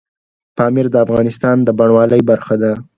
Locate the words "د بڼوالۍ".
1.63-2.21